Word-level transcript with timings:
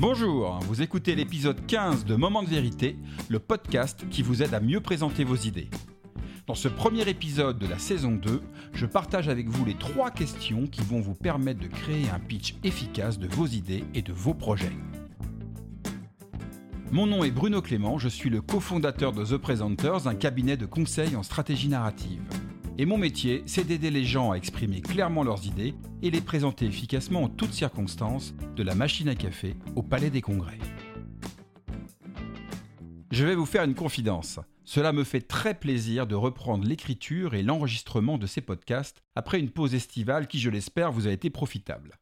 Bonjour, 0.00 0.60
vous 0.60 0.80
écoutez 0.80 1.16
l'épisode 1.16 1.66
15 1.66 2.04
de 2.04 2.14
Moment 2.14 2.44
de 2.44 2.48
vérité, 2.48 2.96
le 3.28 3.40
podcast 3.40 4.08
qui 4.08 4.22
vous 4.22 4.44
aide 4.44 4.54
à 4.54 4.60
mieux 4.60 4.80
présenter 4.80 5.24
vos 5.24 5.34
idées. 5.34 5.68
Dans 6.46 6.54
ce 6.54 6.68
premier 6.68 7.08
épisode 7.08 7.58
de 7.58 7.66
la 7.66 7.80
saison 7.80 8.12
2, 8.12 8.40
je 8.74 8.86
partage 8.86 9.28
avec 9.28 9.48
vous 9.48 9.64
les 9.64 9.74
trois 9.74 10.12
questions 10.12 10.68
qui 10.68 10.82
vont 10.82 11.00
vous 11.00 11.16
permettre 11.16 11.58
de 11.58 11.66
créer 11.66 12.08
un 12.10 12.20
pitch 12.20 12.54
efficace 12.62 13.18
de 13.18 13.26
vos 13.26 13.46
idées 13.46 13.82
et 13.92 14.02
de 14.02 14.12
vos 14.12 14.34
projets. 14.34 14.76
Mon 16.92 17.08
nom 17.08 17.24
est 17.24 17.32
Bruno 17.32 17.60
Clément, 17.60 17.98
je 17.98 18.08
suis 18.08 18.30
le 18.30 18.40
cofondateur 18.40 19.12
de 19.12 19.24
The 19.24 19.36
Presenters, 19.36 20.06
un 20.06 20.14
cabinet 20.14 20.56
de 20.56 20.66
conseil 20.66 21.16
en 21.16 21.24
stratégie 21.24 21.68
narrative. 21.68 22.22
Et 22.80 22.86
mon 22.86 22.96
métier, 22.96 23.42
c'est 23.46 23.64
d'aider 23.64 23.90
les 23.90 24.04
gens 24.04 24.30
à 24.30 24.36
exprimer 24.36 24.80
clairement 24.80 25.24
leurs 25.24 25.44
idées 25.44 25.74
et 26.00 26.12
les 26.12 26.20
présenter 26.20 26.64
efficacement 26.64 27.24
en 27.24 27.28
toutes 27.28 27.52
circonstances, 27.52 28.34
de 28.54 28.62
la 28.62 28.76
machine 28.76 29.08
à 29.08 29.16
café 29.16 29.56
au 29.74 29.82
palais 29.82 30.10
des 30.10 30.22
congrès. 30.22 30.58
Je 33.10 33.24
vais 33.24 33.34
vous 33.34 33.46
faire 33.46 33.64
une 33.64 33.74
confidence. 33.74 34.38
Cela 34.64 34.92
me 34.92 35.02
fait 35.02 35.22
très 35.22 35.54
plaisir 35.54 36.06
de 36.06 36.14
reprendre 36.14 36.68
l'écriture 36.68 37.34
et 37.34 37.42
l'enregistrement 37.42 38.16
de 38.16 38.28
ces 38.28 38.42
podcasts 38.42 39.02
après 39.16 39.40
une 39.40 39.50
pause 39.50 39.74
estivale 39.74 40.28
qui, 40.28 40.38
je 40.38 40.50
l'espère, 40.50 40.92
vous 40.92 41.08
a 41.08 41.10
été 41.10 41.30
profitable. 41.30 41.98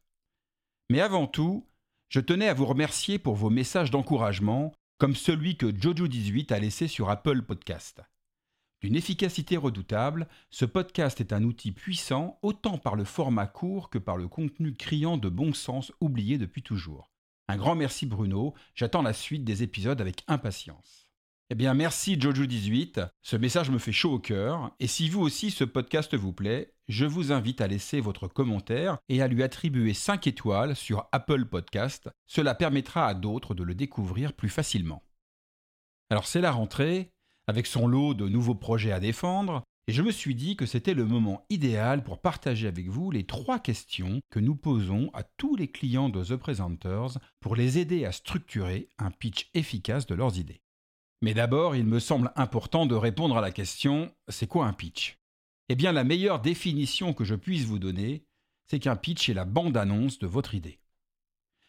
Mais 0.91 1.01
avant 1.01 1.25
tout, 1.25 1.65
je 2.09 2.19
tenais 2.19 2.49
à 2.49 2.53
vous 2.53 2.65
remercier 2.65 3.17
pour 3.17 3.33
vos 3.33 3.49
messages 3.49 3.89
d'encouragement, 3.89 4.73
comme 4.99 5.15
celui 5.15 5.57
que 5.57 5.65
Jojo18 5.65 6.53
a 6.53 6.59
laissé 6.59 6.87
sur 6.87 7.09
Apple 7.09 7.41
Podcast. 7.41 8.03
D'une 8.81 8.95
efficacité 8.95 9.57
redoutable, 9.57 10.27
ce 10.51 10.63
podcast 10.63 11.19
est 11.19 11.33
un 11.33 11.43
outil 11.43 11.71
puissant 11.71 12.37
autant 12.43 12.77
par 12.77 12.95
le 12.95 13.05
format 13.05 13.47
court 13.47 13.89
que 13.89 13.97
par 13.97 14.17
le 14.17 14.27
contenu 14.27 14.73
criant 14.73 15.17
de 15.17 15.29
bon 15.29 15.51
sens 15.51 15.91
oublié 15.99 16.37
depuis 16.37 16.61
toujours. 16.61 17.11
Un 17.47 17.57
grand 17.57 17.75
merci 17.75 18.05
Bruno, 18.05 18.53
j'attends 18.75 19.01
la 19.01 19.13
suite 19.13 19.43
des 19.43 19.63
épisodes 19.63 19.99
avec 19.99 20.23
impatience. 20.27 21.09
Eh 21.49 21.55
bien 21.55 21.73
merci 21.73 22.17
Jojo18, 22.17 23.09
ce 23.23 23.35
message 23.35 23.71
me 23.71 23.79
fait 23.79 23.93
chaud 23.93 24.13
au 24.13 24.19
cœur, 24.19 24.75
et 24.79 24.87
si 24.87 25.09
vous 25.09 25.21
aussi 25.21 25.49
ce 25.49 25.63
podcast 25.63 26.13
vous 26.13 26.33
plaît, 26.33 26.73
je 26.87 27.05
vous 27.05 27.31
invite 27.31 27.61
à 27.61 27.67
laisser 27.67 27.99
votre 27.99 28.27
commentaire 28.27 28.99
et 29.09 29.23
à 29.23 29.27
lui 29.27 29.41
attribuer 29.41 29.95
5 29.95 30.27
étoiles 30.27 30.75
sur 30.75 31.07
Apple 31.11 31.45
Podcast, 31.45 32.09
cela 32.27 32.53
permettra 32.53 33.07
à 33.07 33.15
d'autres 33.15 33.55
de 33.55 33.63
le 33.63 33.73
découvrir 33.73 34.33
plus 34.33 34.49
facilement. 34.49 35.03
Alors 36.09 36.27
c'est 36.27 36.41
la 36.41 36.51
rentrée, 36.51 37.11
avec 37.47 37.65
son 37.65 37.87
lot 37.87 38.13
de 38.13 38.27
nouveaux 38.27 38.55
projets 38.55 38.91
à 38.91 38.99
défendre, 38.99 39.63
et 39.89 39.93
je 39.93 40.01
me 40.01 40.11
suis 40.11 40.35
dit 40.35 40.57
que 40.57 40.65
c'était 40.65 40.93
le 40.93 41.05
moment 41.05 41.45
idéal 41.49 42.03
pour 42.03 42.19
partager 42.19 42.67
avec 42.67 42.89
vous 42.89 43.09
les 43.09 43.25
trois 43.25 43.57
questions 43.57 44.19
que 44.29 44.39
nous 44.39 44.55
posons 44.55 45.09
à 45.13 45.23
tous 45.23 45.55
les 45.55 45.71
clients 45.71 46.09
de 46.09 46.23
The 46.25 46.35
Presenters 46.35 47.17
pour 47.39 47.55
les 47.55 47.77
aider 47.77 48.03
à 48.03 48.11
structurer 48.11 48.89
un 48.97 49.11
pitch 49.11 49.49
efficace 49.53 50.05
de 50.05 50.15
leurs 50.15 50.37
idées. 50.37 50.61
Mais 51.21 51.33
d'abord, 51.33 51.75
il 51.75 51.85
me 51.85 51.99
semble 51.99 52.33
important 52.35 52.85
de 52.85 52.95
répondre 52.95 53.37
à 53.37 53.41
la 53.41 53.51
question 53.51 54.13
c'est 54.27 54.47
quoi 54.47 54.67
un 54.67 54.73
pitch? 54.73 55.17
Eh 55.69 55.75
bien, 55.75 55.93
la 55.93 56.03
meilleure 56.03 56.41
définition 56.41 57.13
que 57.13 57.23
je 57.23 57.35
puisse 57.35 57.63
vous 57.63 57.79
donner, 57.79 58.25
c'est 58.69 58.79
qu'un 58.79 58.97
pitch 58.97 59.29
est 59.29 59.33
la 59.33 59.45
bande-annonce 59.45 60.19
de 60.19 60.27
votre 60.27 60.53
idée. 60.53 60.79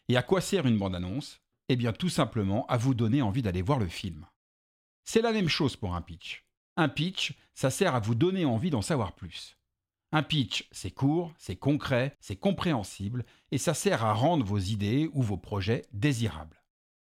Et 0.09 0.17
à 0.17 0.23
quoi 0.23 0.41
sert 0.41 0.65
une 0.65 0.77
bande-annonce? 0.77 1.39
Eh 1.69 1.77
bien, 1.77 1.93
tout 1.93 2.09
simplement 2.09 2.65
à 2.67 2.77
vous 2.77 2.93
donner 2.93 3.21
envie 3.21 3.41
d'aller 3.41 3.61
voir 3.61 3.79
le 3.79 3.87
film. 3.87 4.25
C'est 5.11 5.23
la 5.23 5.31
même 5.31 5.49
chose 5.49 5.75
pour 5.75 5.95
un 5.95 6.03
pitch. 6.03 6.45
Un 6.77 6.87
pitch, 6.87 7.33
ça 7.55 7.71
sert 7.71 7.95
à 7.95 7.99
vous 7.99 8.13
donner 8.13 8.45
envie 8.45 8.69
d'en 8.69 8.83
savoir 8.83 9.15
plus. 9.15 9.57
Un 10.11 10.21
pitch, 10.21 10.67
c'est 10.71 10.91
court, 10.91 11.33
c'est 11.39 11.55
concret, 11.55 12.15
c'est 12.19 12.35
compréhensible, 12.35 13.25
et 13.49 13.57
ça 13.57 13.73
sert 13.73 14.05
à 14.05 14.13
rendre 14.13 14.45
vos 14.45 14.59
idées 14.59 15.09
ou 15.13 15.23
vos 15.23 15.35
projets 15.35 15.87
désirables. 15.93 16.63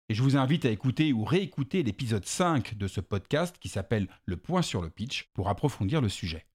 Et 0.09 0.15
je 0.15 0.23
vous 0.25 0.37
invite 0.37 0.65
à 0.65 0.71
écouter 0.73 1.13
ou 1.13 1.23
réécouter 1.23 1.85
l'épisode 1.85 2.27
5 2.27 2.77
de 2.77 2.89
ce 2.89 3.01
podcast 3.01 3.57
qui 3.61 3.69
s'appelle 3.69 4.09
Le 4.25 4.37
point 4.37 4.63
sur 4.63 4.83
le 4.83 4.91
pitch 4.91 5.31
pour 5.33 5.49
approfondir 5.49 6.01
le 6.01 6.09
sujet. 6.09 6.49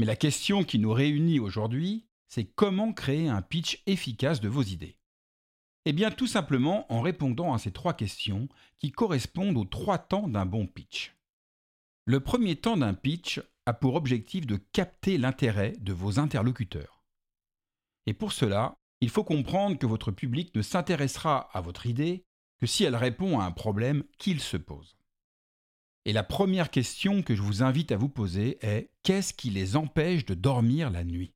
Mais 0.00 0.06
la 0.06 0.16
question 0.16 0.64
qui 0.64 0.80
nous 0.80 0.92
réunit 0.92 1.38
aujourd'hui, 1.38 2.08
c'est 2.26 2.46
comment 2.46 2.92
créer 2.92 3.28
un 3.28 3.42
pitch 3.42 3.80
efficace 3.86 4.40
de 4.40 4.48
vos 4.48 4.64
idées. 4.64 4.98
Eh 5.86 5.92
bien 5.92 6.10
tout 6.10 6.26
simplement 6.26 6.90
en 6.92 7.00
répondant 7.00 7.52
à 7.52 7.58
ces 7.58 7.72
trois 7.72 7.94
questions 7.94 8.48
qui 8.78 8.90
correspondent 8.90 9.58
aux 9.58 9.64
trois 9.64 9.98
temps 9.98 10.28
d'un 10.28 10.46
bon 10.46 10.66
pitch. 10.66 11.14
Le 12.06 12.20
premier 12.20 12.56
temps 12.56 12.76
d'un 12.76 12.94
pitch 12.94 13.40
a 13.66 13.72
pour 13.72 13.94
objectif 13.94 14.46
de 14.46 14.56
capter 14.56 15.18
l'intérêt 15.18 15.72
de 15.80 15.92
vos 15.92 16.18
interlocuteurs. 16.18 17.02
Et 18.06 18.14
pour 18.14 18.32
cela, 18.32 18.78
il 19.00 19.10
faut 19.10 19.24
comprendre 19.24 19.78
que 19.78 19.86
votre 19.86 20.10
public 20.10 20.54
ne 20.54 20.62
s'intéressera 20.62 21.50
à 21.52 21.60
votre 21.60 21.86
idée 21.86 22.24
que 22.60 22.66
si 22.66 22.84
elle 22.84 22.96
répond 22.96 23.40
à 23.40 23.44
un 23.44 23.50
problème 23.50 24.04
qu'il 24.18 24.40
se 24.40 24.56
pose. 24.56 24.96
Et 26.06 26.12
la 26.12 26.22
première 26.22 26.70
question 26.70 27.22
que 27.22 27.34
je 27.34 27.42
vous 27.42 27.62
invite 27.62 27.92
à 27.92 27.96
vous 27.96 28.10
poser 28.10 28.58
est 28.64 28.90
qu'est-ce 29.02 29.32
qui 29.32 29.50
les 29.50 29.76
empêche 29.76 30.26
de 30.26 30.34
dormir 30.34 30.90
la 30.90 31.04
nuit? 31.04 31.32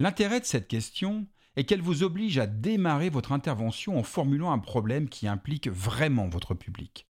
L'intérêt 0.00 0.40
de 0.40 0.44
cette 0.44 0.66
question, 0.66 1.28
et 1.56 1.64
qu'elle 1.64 1.82
vous 1.82 2.02
oblige 2.02 2.38
à 2.38 2.46
démarrer 2.46 3.10
votre 3.10 3.32
intervention 3.32 3.98
en 3.98 4.02
formulant 4.02 4.52
un 4.52 4.58
problème 4.58 5.08
qui 5.08 5.28
implique 5.28 5.68
vraiment 5.68 6.28
votre 6.28 6.54
public. 6.54 7.06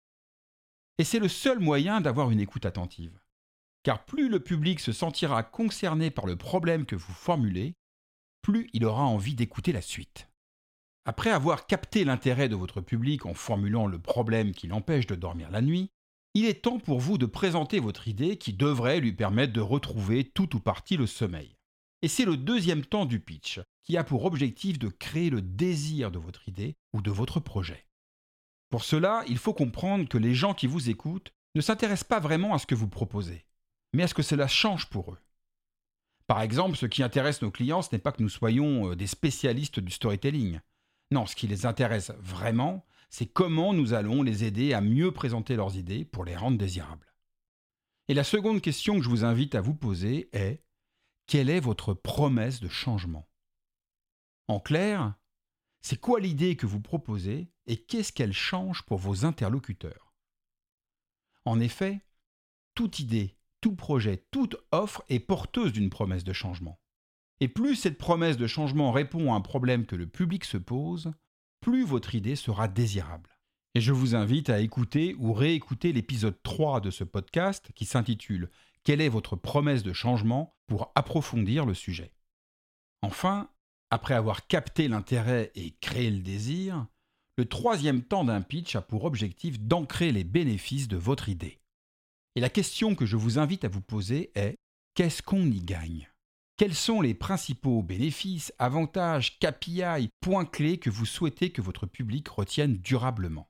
Et 0.97 1.03
c'est 1.03 1.19
le 1.19 1.27
seul 1.27 1.59
moyen 1.59 2.01
d'avoir 2.01 2.31
une 2.31 2.39
écoute 2.39 2.65
attentive. 2.65 3.19
Car 3.83 4.05
plus 4.05 4.29
le 4.29 4.41
public 4.41 4.79
se 4.79 4.91
sentira 4.91 5.43
concerné 5.43 6.11
par 6.11 6.25
le 6.25 6.35
problème 6.35 6.85
que 6.85 6.95
vous 6.95 7.13
formulez, 7.13 7.73
plus 8.41 8.69
il 8.73 8.85
aura 8.85 9.03
envie 9.03 9.35
d'écouter 9.35 9.71
la 9.71 9.81
suite. 9.81 10.29
Après 11.05 11.31
avoir 11.31 11.65
capté 11.65 12.03
l'intérêt 12.03 12.49
de 12.49 12.55
votre 12.55 12.81
public 12.81 13.25
en 13.25 13.33
formulant 13.33 13.87
le 13.87 13.99
problème 13.99 14.51
qui 14.51 14.67
l'empêche 14.67 15.07
de 15.07 15.15
dormir 15.15 15.49
la 15.49 15.61
nuit, 15.61 15.89
il 16.33 16.45
est 16.45 16.61
temps 16.61 16.79
pour 16.79 16.99
vous 16.99 17.17
de 17.17 17.25
présenter 17.25 17.79
votre 17.79 18.07
idée 18.07 18.37
qui 18.37 18.53
devrait 18.53 18.99
lui 18.99 19.13
permettre 19.13 19.53
de 19.53 19.61
retrouver 19.61 20.23
tout 20.23 20.55
ou 20.55 20.59
partie 20.59 20.97
le 20.97 21.07
sommeil. 21.07 21.55
Et 22.01 22.07
c'est 22.07 22.25
le 22.25 22.37
deuxième 22.37 22.85
temps 22.85 23.05
du 23.05 23.19
pitch, 23.19 23.59
qui 23.89 23.97
a 23.97 24.03
pour 24.03 24.25
objectif 24.25 24.77
de 24.77 24.87
créer 24.87 25.31
le 25.31 25.41
désir 25.41 26.11
de 26.11 26.19
votre 26.19 26.47
idée 26.47 26.75
ou 26.93 27.01
de 27.01 27.09
votre 27.09 27.39
projet. 27.39 27.87
Pour 28.69 28.83
cela, 28.83 29.23
il 29.27 29.39
faut 29.39 29.55
comprendre 29.55 30.07
que 30.07 30.19
les 30.19 30.35
gens 30.35 30.53
qui 30.53 30.67
vous 30.67 30.91
écoutent 30.91 31.33
ne 31.55 31.61
s'intéressent 31.61 32.07
pas 32.07 32.19
vraiment 32.19 32.53
à 32.53 32.59
ce 32.59 32.67
que 32.67 32.75
vous 32.75 32.87
proposez, 32.87 33.47
mais 33.93 34.03
à 34.03 34.07
ce 34.07 34.13
que 34.13 34.21
cela 34.21 34.47
change 34.47 34.91
pour 34.91 35.13
eux. 35.13 35.17
Par 36.27 36.43
exemple, 36.43 36.77
ce 36.77 36.85
qui 36.85 37.01
intéresse 37.01 37.41
nos 37.41 37.49
clients, 37.49 37.81
ce 37.81 37.89
n'est 37.91 37.99
pas 37.99 38.11
que 38.11 38.21
nous 38.21 38.29
soyons 38.29 38.91
euh, 38.91 38.95
des 38.95 39.07
spécialistes 39.07 39.79
du 39.79 39.91
storytelling. 39.91 40.59
Non, 41.09 41.25
ce 41.25 41.35
qui 41.35 41.47
les 41.47 41.65
intéresse 41.65 42.11
vraiment, 42.19 42.85
c'est 43.09 43.25
comment 43.25 43.73
nous 43.73 43.93
allons 43.93 44.21
les 44.21 44.43
aider 44.43 44.73
à 44.73 44.81
mieux 44.81 45.11
présenter 45.11 45.55
leurs 45.55 45.77
idées 45.77 46.05
pour 46.05 46.25
les 46.25 46.35
rendre 46.35 46.59
désirables. 46.59 47.11
Et 48.07 48.13
la 48.13 48.23
seconde 48.23 48.61
question 48.61 48.97
que 48.99 49.03
je 49.03 49.09
vous 49.09 49.25
invite 49.25 49.55
à 49.55 49.61
vous 49.61 49.73
poser 49.73 50.29
est 50.31 50.61
quelle 51.25 51.49
est 51.49 51.59
votre 51.59 51.95
promesse 51.95 52.59
de 52.59 52.69
changement? 52.69 53.28
En 54.49 54.59
clair, 54.59 55.13
c'est 55.83 56.01
quoi 56.01 56.19
l'idée 56.19 56.55
que 56.55 56.65
vous 56.65 56.81
proposez 56.81 57.51
et 57.67 57.77
qu'est-ce 57.77 58.11
qu'elle 58.11 58.33
change 58.33 58.81
pour 58.81 58.97
vos 58.97 59.23
interlocuteurs? 59.23 60.15
En 61.45 61.59
effet, 61.59 62.03
toute 62.73 62.97
idée, 62.97 63.37
tout 63.61 63.75
projet, 63.75 64.25
toute 64.31 64.57
offre 64.71 65.03
est 65.07 65.19
porteuse 65.19 65.71
d'une 65.71 65.91
promesse 65.91 66.23
de 66.23 66.33
changement. 66.33 66.81
Et 67.41 67.47
plus 67.47 67.75
cette 67.75 67.99
promesse 67.99 68.37
de 68.37 68.47
changement 68.47 68.91
répond 68.91 69.31
à 69.31 69.35
un 69.35 69.41
problème 69.41 69.85
que 69.85 69.95
le 69.95 70.07
public 70.07 70.43
se 70.45 70.57
pose, 70.57 71.11
plus 71.61 71.85
votre 71.85 72.15
idée 72.15 72.35
sera 72.35 72.67
désirable. 72.67 73.37
Et 73.75 73.81
je 73.81 73.93
vous 73.93 74.15
invite 74.15 74.49
à 74.49 74.61
écouter 74.61 75.15
ou 75.19 75.31
réécouter 75.31 75.93
l'épisode 75.93 76.41
3 76.41 76.81
de 76.81 76.89
ce 76.89 77.03
podcast 77.03 77.71
qui 77.75 77.85
s'intitule 77.85 78.49
quelle 78.83 78.99
est 78.99 79.09
votre 79.09 79.35
promesse 79.35 79.83
de 79.83 79.93
changement? 79.93 80.55
pour 80.65 80.91
approfondir 80.95 81.65
le 81.65 81.73
sujet 81.73 82.13
Enfin, 83.01 83.49
après 83.89 84.13
avoir 84.13 84.47
capté 84.47 84.87
l'intérêt 84.87 85.51
et 85.55 85.71
créé 85.81 86.09
le 86.09 86.19
désir, 86.19 86.85
le 87.37 87.45
troisième 87.45 88.03
temps 88.03 88.25
d'un 88.25 88.41
pitch 88.41 88.75
a 88.75 88.81
pour 88.81 89.05
objectif 89.05 89.59
d'ancrer 89.59 90.11
les 90.11 90.23
bénéfices 90.23 90.87
de 90.87 90.97
votre 90.97 91.29
idée. 91.29 91.59
Et 92.35 92.41
la 92.41 92.49
question 92.49 92.95
que 92.95 93.05
je 93.05 93.17
vous 93.17 93.39
invite 93.39 93.65
à 93.65 93.69
vous 93.69 93.81
poser 93.81 94.31
est 94.35 94.55
qu'est-ce 94.93 95.21
qu'on 95.21 95.45
y 95.45 95.61
gagne? 95.61 96.09
Quels 96.57 96.75
sont 96.75 97.01
les 97.01 97.13
principaux 97.13 97.81
bénéfices, 97.81 98.53
avantages, 98.59 99.39
KPI, 99.39 100.09
points 100.19 100.45
clés 100.45 100.77
que 100.77 100.89
vous 100.89 101.05
souhaitez 101.05 101.51
que 101.51 101.61
votre 101.61 101.85
public 101.85 102.27
retienne 102.27 102.75
durablement? 102.77 103.49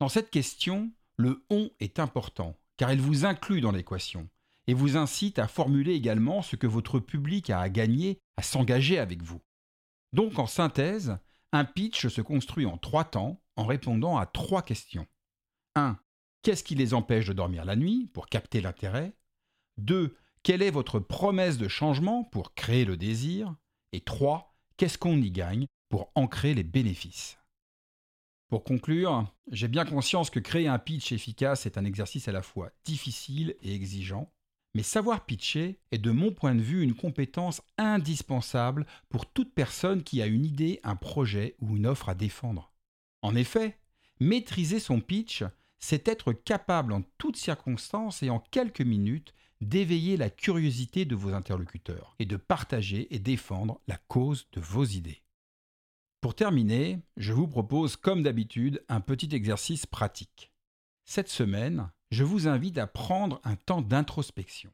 Dans 0.00 0.08
cette 0.08 0.30
question, 0.30 0.90
le 1.16 1.44
on 1.50 1.70
est 1.80 1.98
important 1.98 2.56
car 2.78 2.90
elle 2.90 3.00
vous 3.00 3.26
inclut 3.26 3.60
dans 3.60 3.72
l'équation 3.72 4.30
et 4.68 4.74
vous 4.74 4.96
incite 4.96 5.38
à 5.38 5.48
formuler 5.48 5.94
également 5.94 6.42
ce 6.42 6.54
que 6.54 6.66
votre 6.66 7.00
public 7.00 7.50
a 7.50 7.58
à 7.58 7.70
gagner 7.70 8.20
à 8.36 8.42
s'engager 8.42 8.98
avec 8.98 9.22
vous. 9.22 9.40
Donc 10.12 10.38
en 10.38 10.46
synthèse, 10.46 11.18
un 11.52 11.64
pitch 11.64 12.06
se 12.08 12.20
construit 12.20 12.66
en 12.66 12.76
trois 12.76 13.04
temps 13.04 13.42
en 13.56 13.64
répondant 13.64 14.18
à 14.18 14.26
trois 14.26 14.62
questions. 14.62 15.06
1. 15.74 15.98
Qu'est-ce 16.42 16.62
qui 16.62 16.74
les 16.74 16.94
empêche 16.94 17.26
de 17.26 17.32
dormir 17.32 17.64
la 17.64 17.76
nuit 17.76 18.10
pour 18.12 18.28
capter 18.28 18.60
l'intérêt? 18.60 19.16
2. 19.78 20.14
Quelle 20.42 20.62
est 20.62 20.70
votre 20.70 21.00
promesse 21.00 21.56
de 21.56 21.66
changement 21.66 22.22
pour 22.22 22.54
créer 22.54 22.84
le 22.84 22.98
désir? 22.98 23.56
Et 23.92 24.02
3. 24.02 24.54
Qu'est-ce 24.76 24.98
qu'on 24.98 25.16
y 25.16 25.30
gagne 25.30 25.66
pour 25.88 26.12
ancrer 26.14 26.54
les 26.54 26.62
bénéfices? 26.62 27.38
Pour 28.48 28.64
conclure, 28.64 29.26
j'ai 29.50 29.68
bien 29.68 29.84
conscience 29.84 30.30
que 30.30 30.40
créer 30.40 30.68
un 30.68 30.78
pitch 30.78 31.12
efficace 31.12 31.64
est 31.66 31.78
un 31.78 31.84
exercice 31.84 32.28
à 32.28 32.32
la 32.32 32.42
fois 32.42 32.70
difficile 32.84 33.56
et 33.62 33.74
exigeant, 33.74 34.30
mais 34.74 34.82
savoir 34.82 35.24
pitcher 35.26 35.78
est 35.90 35.98
de 35.98 36.10
mon 36.10 36.32
point 36.32 36.54
de 36.54 36.62
vue 36.62 36.82
une 36.82 36.94
compétence 36.94 37.62
indispensable 37.78 38.86
pour 39.08 39.26
toute 39.26 39.54
personne 39.54 40.02
qui 40.02 40.22
a 40.22 40.26
une 40.26 40.44
idée, 40.44 40.80
un 40.82 40.96
projet 40.96 41.56
ou 41.60 41.76
une 41.76 41.86
offre 41.86 42.08
à 42.08 42.14
défendre. 42.14 42.72
En 43.22 43.34
effet, 43.34 43.78
maîtriser 44.20 44.78
son 44.78 45.00
pitch, 45.00 45.44
c'est 45.78 46.08
être 46.08 46.32
capable 46.32 46.92
en 46.92 47.02
toutes 47.18 47.36
circonstances 47.36 48.22
et 48.22 48.30
en 48.30 48.40
quelques 48.40 48.82
minutes 48.82 49.34
d'éveiller 49.60 50.16
la 50.16 50.30
curiosité 50.30 51.04
de 51.04 51.16
vos 51.16 51.34
interlocuteurs 51.34 52.14
et 52.18 52.26
de 52.26 52.36
partager 52.36 53.12
et 53.14 53.18
défendre 53.18 53.80
la 53.88 53.96
cause 53.96 54.48
de 54.52 54.60
vos 54.60 54.84
idées. 54.84 55.22
Pour 56.20 56.34
terminer, 56.34 57.00
je 57.16 57.32
vous 57.32 57.48
propose 57.48 57.96
comme 57.96 58.22
d'habitude 58.22 58.84
un 58.88 59.00
petit 59.00 59.34
exercice 59.34 59.86
pratique. 59.86 60.52
Cette 61.04 61.28
semaine, 61.28 61.90
je 62.10 62.24
vous 62.24 62.48
invite 62.48 62.78
à 62.78 62.86
prendre 62.86 63.40
un 63.44 63.56
temps 63.56 63.82
d'introspection. 63.82 64.72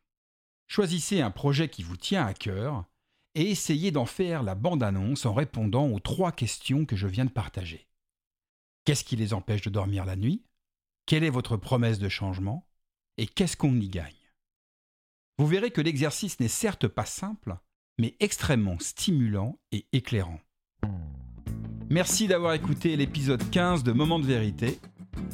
Choisissez 0.66 1.20
un 1.20 1.30
projet 1.30 1.68
qui 1.68 1.82
vous 1.82 1.96
tient 1.96 2.26
à 2.26 2.34
cœur 2.34 2.84
et 3.34 3.50
essayez 3.50 3.90
d'en 3.90 4.06
faire 4.06 4.42
la 4.42 4.54
bande-annonce 4.54 5.26
en 5.26 5.34
répondant 5.34 5.88
aux 5.88 6.00
trois 6.00 6.32
questions 6.32 6.86
que 6.86 6.96
je 6.96 7.06
viens 7.06 7.24
de 7.24 7.30
partager. 7.30 7.88
Qu'est-ce 8.84 9.04
qui 9.04 9.16
les 9.16 9.34
empêche 9.34 9.62
de 9.62 9.70
dormir 9.70 10.04
la 10.04 10.16
nuit? 10.16 10.44
Quelle 11.06 11.24
est 11.24 11.30
votre 11.30 11.56
promesse 11.56 11.98
de 11.98 12.08
changement? 12.08 12.66
Et 13.16 13.26
qu'est-ce 13.26 13.56
qu'on 13.56 13.74
y 13.74 13.88
gagne? 13.88 14.12
Vous 15.38 15.46
verrez 15.46 15.70
que 15.70 15.80
l'exercice 15.80 16.38
n'est 16.38 16.48
certes 16.48 16.86
pas 16.86 17.04
simple, 17.04 17.56
mais 17.98 18.16
extrêmement 18.20 18.78
stimulant 18.78 19.58
et 19.72 19.86
éclairant. 19.92 20.40
Merci 21.90 22.28
d'avoir 22.28 22.54
écouté 22.54 22.96
l'épisode 22.96 23.50
15 23.50 23.84
de 23.84 23.92
Moment 23.92 24.18
de 24.18 24.26
vérité. 24.26 24.80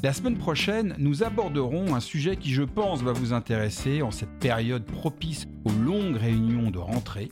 La 0.03 0.12
semaine 0.12 0.38
prochaine, 0.38 0.94
nous 0.99 1.23
aborderons 1.23 1.94
un 1.94 2.00
sujet 2.00 2.37
qui 2.37 2.53
je 2.53 2.62
pense 2.62 3.03
va 3.03 3.12
vous 3.12 3.32
intéresser 3.32 4.03
en 4.03 4.11
cette 4.11 4.38
période 4.38 4.85
propice 4.85 5.47
aux 5.65 5.73
longues 5.73 6.17
réunions 6.17 6.71
de 6.71 6.79
rentrée. 6.79 7.31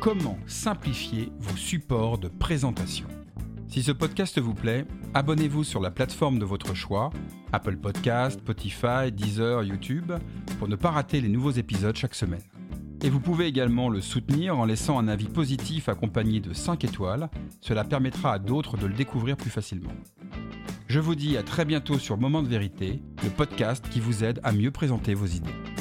Comment 0.00 0.38
simplifier 0.46 1.30
vos 1.38 1.56
supports 1.56 2.18
de 2.18 2.28
présentation? 2.28 3.06
Si 3.68 3.82
ce 3.82 3.92
podcast 3.92 4.38
vous 4.38 4.52
plaît, 4.52 4.84
abonnez-vous 5.14 5.64
sur 5.64 5.80
la 5.80 5.90
plateforme 5.90 6.38
de 6.38 6.44
votre 6.44 6.74
choix, 6.74 7.10
Apple 7.52 7.76
Podcast, 7.76 8.40
Spotify, 8.40 9.12
Deezer, 9.12 9.62
YouTube, 9.62 10.12
pour 10.58 10.68
ne 10.68 10.76
pas 10.76 10.90
rater 10.90 11.20
les 11.20 11.28
nouveaux 11.28 11.52
épisodes 11.52 11.96
chaque 11.96 12.14
semaine. 12.14 12.42
Et 13.04 13.10
vous 13.10 13.18
pouvez 13.18 13.46
également 13.46 13.88
le 13.88 14.00
soutenir 14.00 14.58
en 14.58 14.64
laissant 14.64 14.98
un 14.98 15.08
avis 15.08 15.28
positif 15.28 15.88
accompagné 15.88 16.40
de 16.40 16.52
5 16.52 16.84
étoiles. 16.84 17.30
Cela 17.60 17.82
permettra 17.82 18.34
à 18.34 18.38
d'autres 18.38 18.76
de 18.76 18.86
le 18.86 18.94
découvrir 18.94 19.36
plus 19.36 19.50
facilement. 19.50 19.92
Je 20.92 21.00
vous 21.00 21.14
dis 21.14 21.38
à 21.38 21.42
très 21.42 21.64
bientôt 21.64 21.98
sur 21.98 22.18
Moment 22.18 22.42
de 22.42 22.48
vérité, 22.48 23.00
le 23.24 23.30
podcast 23.30 23.82
qui 23.88 23.98
vous 23.98 24.24
aide 24.24 24.40
à 24.42 24.52
mieux 24.52 24.70
présenter 24.70 25.14
vos 25.14 25.24
idées. 25.24 25.71